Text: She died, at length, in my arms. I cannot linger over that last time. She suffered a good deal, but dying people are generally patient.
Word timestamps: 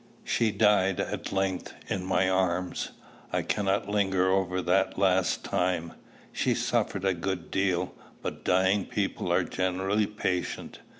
She 0.23 0.49
died, 0.51 0.99
at 0.99 1.31
length, 1.31 1.75
in 1.87 2.03
my 2.03 2.27
arms. 2.27 2.89
I 3.31 3.43
cannot 3.43 3.87
linger 3.87 4.31
over 4.31 4.59
that 4.59 4.97
last 4.97 5.43
time. 5.43 5.93
She 6.33 6.55
suffered 6.55 7.05
a 7.05 7.13
good 7.13 7.51
deal, 7.51 7.93
but 8.23 8.43
dying 8.43 8.87
people 8.87 9.31
are 9.31 9.43
generally 9.43 10.07
patient. 10.07 10.79